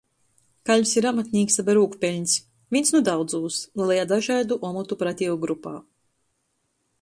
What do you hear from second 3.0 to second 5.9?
daudzūs lelajā dažaidu omotu pratieju grupā.